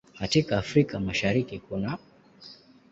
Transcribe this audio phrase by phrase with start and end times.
[0.19, 1.97] Katika Afrika ya Mashariki kunaː